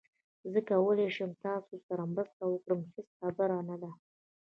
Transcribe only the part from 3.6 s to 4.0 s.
نه ده